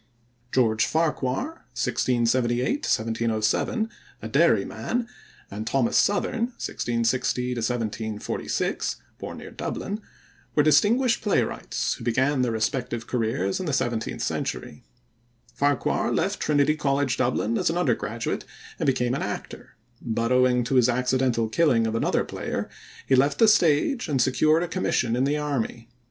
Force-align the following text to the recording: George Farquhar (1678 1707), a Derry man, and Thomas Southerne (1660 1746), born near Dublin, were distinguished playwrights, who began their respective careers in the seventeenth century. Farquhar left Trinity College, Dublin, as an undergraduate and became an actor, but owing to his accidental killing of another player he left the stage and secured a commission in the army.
George 0.51 0.83
Farquhar 0.83 1.61
(1678 1.77 2.85
1707), 2.85 3.87
a 4.23 4.27
Derry 4.27 4.65
man, 4.65 5.07
and 5.51 5.67
Thomas 5.67 5.95
Southerne 5.95 6.47
(1660 6.57 7.53
1746), 7.53 8.95
born 9.19 9.37
near 9.37 9.51
Dublin, 9.51 10.01
were 10.55 10.63
distinguished 10.63 11.21
playwrights, 11.21 11.93
who 11.93 12.03
began 12.03 12.41
their 12.41 12.51
respective 12.51 13.05
careers 13.05 13.59
in 13.59 13.67
the 13.67 13.71
seventeenth 13.73 14.23
century. 14.23 14.83
Farquhar 15.53 16.11
left 16.11 16.39
Trinity 16.39 16.75
College, 16.75 17.15
Dublin, 17.17 17.55
as 17.59 17.69
an 17.69 17.77
undergraduate 17.77 18.43
and 18.79 18.87
became 18.87 19.13
an 19.13 19.21
actor, 19.21 19.75
but 20.01 20.31
owing 20.31 20.63
to 20.63 20.77
his 20.77 20.89
accidental 20.89 21.47
killing 21.47 21.85
of 21.85 21.93
another 21.93 22.23
player 22.23 22.71
he 23.05 23.13
left 23.15 23.37
the 23.37 23.47
stage 23.47 24.07
and 24.09 24.19
secured 24.19 24.63
a 24.63 24.67
commission 24.67 25.15
in 25.15 25.25
the 25.25 25.37
army. 25.37 25.89